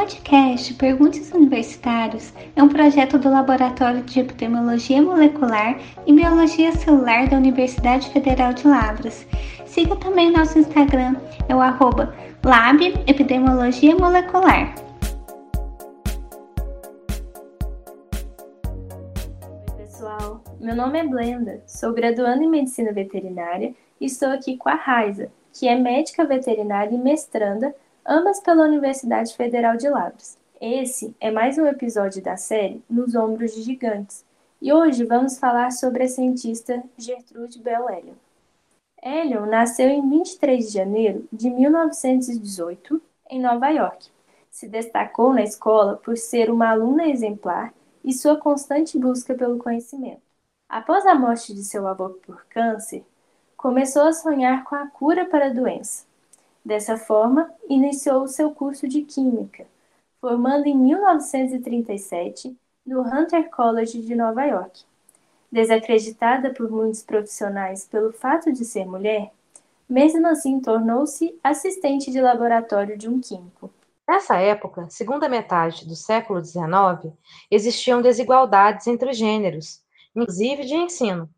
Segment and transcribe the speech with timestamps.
[0.00, 7.36] podcast Perguntas Universitários é um projeto do Laboratório de Epidemiologia Molecular e Biologia Celular da
[7.36, 9.26] Universidade Federal de Lavras.
[9.66, 11.16] Siga também nosso Instagram,
[11.50, 12.14] é o arroba
[14.00, 14.74] Molecular.
[19.68, 24.70] Oi pessoal, meu nome é Blenda, sou graduanda em Medicina Veterinária e estou aqui com
[24.70, 27.74] a Raiza, que é médica veterinária e mestranda
[28.06, 30.38] ambas pela Universidade Federal de Lavras.
[30.60, 34.24] Esse é mais um episódio da série Nos Ombros de Gigantes,
[34.60, 38.14] e hoje vamos falar sobre a cientista Gertrude Bell Elion.
[39.02, 43.00] Elion nasceu em 23 de janeiro de 1918
[43.30, 44.08] em Nova York.
[44.50, 47.72] Se destacou na escola por ser uma aluna exemplar
[48.04, 50.20] e sua constante busca pelo conhecimento.
[50.68, 53.04] Após a morte de seu avô por câncer,
[53.56, 56.09] começou a sonhar com a cura para a doença
[56.64, 59.66] Dessa forma, iniciou seu curso de Química,
[60.20, 64.82] formando em 1937 no Hunter College de Nova York.
[65.50, 69.32] Desacreditada por muitos profissionais pelo fato de ser mulher,
[69.88, 73.70] mesmo assim tornou-se assistente de laboratório de um químico.
[74.06, 77.12] Nessa época, segunda metade do século XIX,
[77.50, 79.82] existiam desigualdades entre os gêneros,
[80.14, 81.28] inclusive de ensino,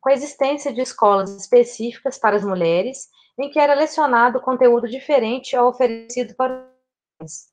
[0.00, 3.08] com a existência de escolas específicas para as mulheres
[3.42, 6.68] em que era lecionado conteúdo diferente ao oferecido para
[7.22, 7.48] os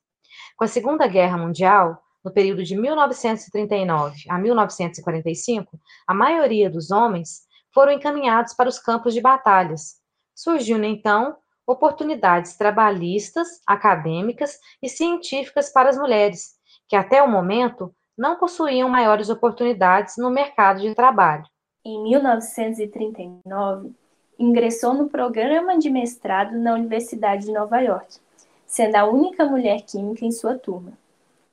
[0.57, 7.47] Com a Segunda Guerra Mundial, no período de 1939 a 1945, a maioria dos homens
[7.73, 9.95] foram encaminhados para os campos de batalhas.
[10.35, 16.55] Surgindo então oportunidades trabalhistas, acadêmicas e científicas para as mulheres,
[16.87, 21.45] que até o momento não possuíam maiores oportunidades no mercado de trabalho.
[21.85, 23.95] Em 1939,
[24.39, 28.17] ingressou no programa de mestrado na Universidade de Nova York,
[28.65, 30.93] sendo a única mulher química em sua turma.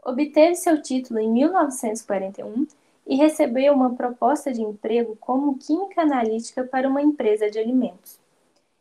[0.04, 2.66] Obteve seu título em 1941
[3.06, 8.18] e recebeu uma proposta de emprego como química analítica para uma empresa de alimentos.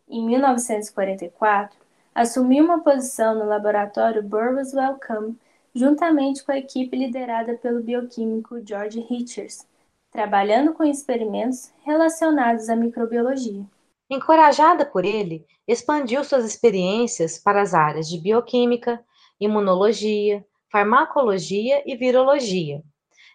[0.09, 1.77] Em 1944,
[2.13, 5.37] assumiu uma posição no laboratório Burroughs Wellcome,
[5.73, 9.65] juntamente com a equipe liderada pelo bioquímico George Richards,
[10.11, 13.65] trabalhando com experimentos relacionados à microbiologia.
[14.13, 19.03] Encorajada por ele, expandiu suas experiências para as áreas de bioquímica,
[19.39, 22.83] imunologia, farmacologia e virologia.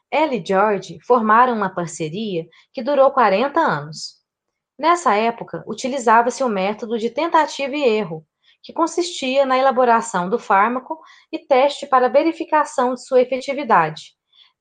[0.09, 4.19] Ela e George formaram uma parceria que durou 40 anos.
[4.79, 8.25] Nessa época, utilizava-se o método de tentativa e erro,
[8.63, 11.01] que consistia na elaboração do fármaco
[11.33, 14.13] e teste para verificação de sua efetividade,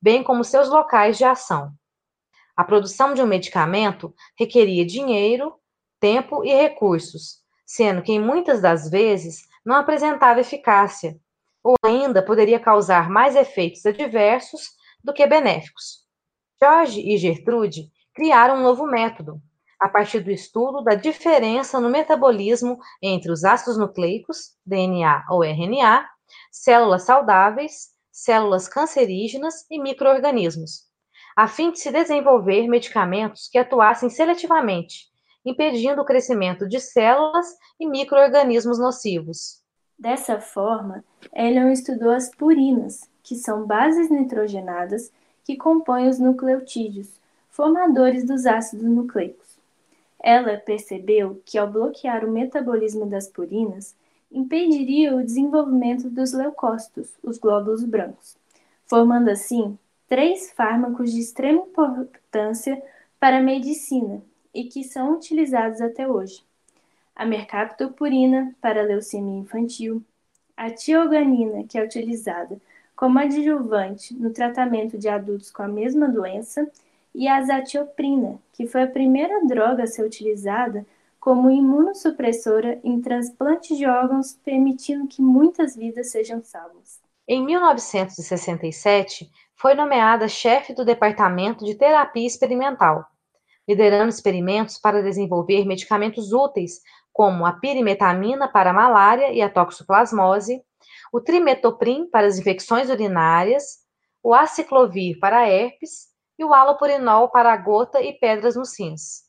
[0.02, 1.72] bem como seus locais de ação.
[2.56, 5.54] A produção de um medicamento requeria dinheiro,
[6.00, 11.20] tempo e recursos, sendo que muitas das vezes não apresentava eficácia,
[11.64, 14.70] ou ainda poderia causar mais efeitos adversos
[15.04, 16.06] do que benéficos.
[16.62, 19.42] George e Gertrude criaram um novo método,
[19.80, 26.08] a partir do estudo da diferença no metabolismo entre os ácidos nucleicos, DNA ou RNA,
[26.52, 30.88] células saudáveis, células cancerígenas e microorganismos,
[31.36, 35.12] a fim de se desenvolver medicamentos que atuassem seletivamente
[35.50, 39.62] impedindo o crescimento de células e microorganismos nocivos.
[39.98, 41.04] Dessa forma,
[41.34, 45.10] Elion estudou as purinas, que são bases nitrogenadas
[45.46, 47.10] que compõem os nucleotídeos,
[47.50, 49.58] formadores dos ácidos nucleicos.
[50.22, 53.96] Ela percebeu que, ao bloquear o metabolismo das purinas,
[54.30, 58.36] impediria o desenvolvimento dos leucócitos, os glóbulos brancos,
[58.86, 59.80] formando assim
[60.10, 62.82] três fármacos de extrema importância
[63.20, 64.22] para a medicina,
[64.54, 66.44] e que são utilizados até hoje.
[67.16, 70.04] A mercaptopurina para leucemia infantil,
[70.56, 72.60] a tioganina, que é utilizada
[72.96, 76.68] como adjuvante no tratamento de adultos com a mesma doença,
[77.14, 80.86] e a azatioprina, que foi a primeira droga a ser utilizada
[81.20, 87.02] como imunossupressora em transplantes de órgãos, permitindo que muitas vidas sejam salvas.
[87.28, 93.10] Em 1967, foi nomeada chefe do Departamento de Terapia Experimental
[93.68, 96.82] liderando experimentos para desenvolver medicamentos úteis,
[97.12, 100.64] como a pirimetamina para a malária e a toxoplasmose,
[101.12, 103.80] o trimetoprim para as infecções urinárias,
[104.24, 109.24] o aciclovir para a herpes e o alopurinol para a gota e pedras nos rins.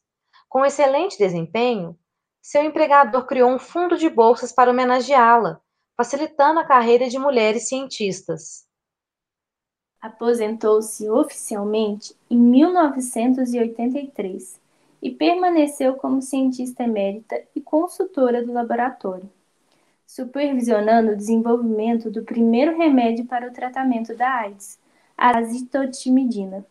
[0.48, 1.98] Com excelente desempenho,
[2.40, 5.60] seu empregador criou um fundo de bolsas para homenageá-la,
[5.96, 8.67] facilitando a carreira de mulheres cientistas.
[10.00, 14.60] Aposentou-se oficialmente em 1983
[15.02, 19.28] e permaneceu como cientista emérita e consultora do laboratório.
[20.06, 24.78] supervisionando o desenvolvimento do primeiro remédio para o tratamento da AIDS,
[25.16, 26.64] a azitotimidina.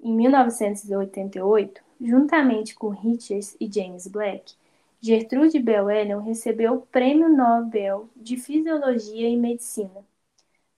[0.00, 4.54] Em 1988, juntamente com Richards e James Black,
[5.00, 10.04] Gertrude Bell Elion recebeu o Prêmio Nobel de Fisiologia e Medicina.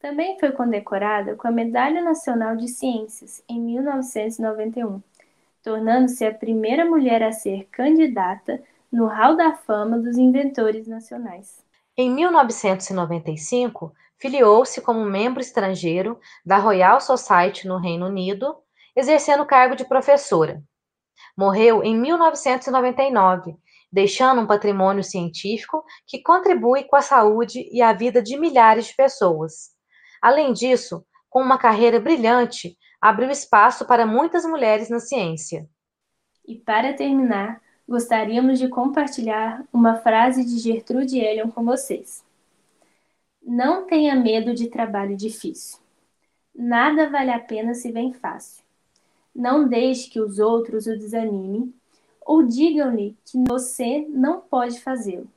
[0.01, 5.03] Também foi condecorada com a Medalha Nacional de Ciências em 1991,
[5.63, 11.63] tornando-se a primeira mulher a ser candidata no Hall da Fama dos Inventores Nacionais.
[11.95, 18.57] Em 1995, filiou-se como membro estrangeiro da Royal Society no Reino Unido,
[18.97, 20.63] exercendo o cargo de professora.
[21.37, 23.55] Morreu em 1999,
[23.93, 28.97] deixando um patrimônio científico que contribui com a saúde e a vida de milhares de
[28.97, 29.79] pessoas.
[30.21, 35.69] Além disso, com uma carreira brilhante, abriu espaço para muitas mulheres na ciência.
[36.47, 42.25] E para terminar, gostaríamos de compartilhar uma frase de Gertrude Elion com vocês.
[43.43, 45.79] Não tenha medo de trabalho difícil.
[46.55, 48.63] Nada vale a pena se vem fácil.
[49.35, 51.73] Não deixe que os outros o desanimem
[52.21, 55.29] ou digam-lhe que você não pode fazê-lo.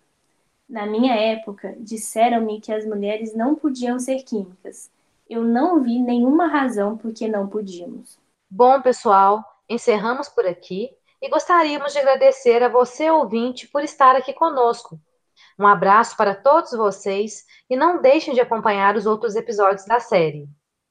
[0.68, 4.90] Na minha época, disseram-me que as mulheres não podiam ser químicas.
[5.30, 8.18] Eu não vi nenhuma razão por que não podíamos.
[8.50, 10.90] Bom, pessoal, encerramos por aqui
[11.22, 15.00] e gostaríamos de agradecer a você, ouvinte, por estar aqui conosco.
[15.58, 20.48] Um abraço para todos vocês e não deixem de acompanhar os outros episódios da série.